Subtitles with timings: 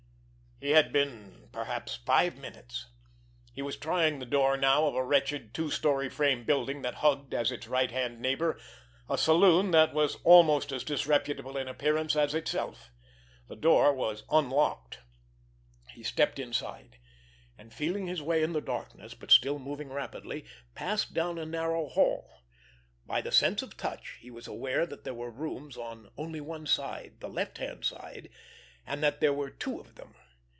[0.63, 2.85] He had been perhaps five minutes.
[3.51, 7.33] He was trying the door now of a wretched, two story frame building, that hugged,
[7.33, 8.59] as its right hand neighbor,
[9.09, 12.91] a saloon that was almost as disreputable in appearance as itself.
[13.47, 14.99] The door was unlocked.
[15.89, 16.99] He stepped inside,
[17.57, 20.45] and, feeling his way in the darkness, but still moving rapidly,
[20.75, 22.43] passed down a narrow hall.
[23.07, 26.67] By the sense of touch he was aware that there were rooms on only one
[26.67, 28.29] side, the left hand side,
[28.85, 30.13] and that there were two of them.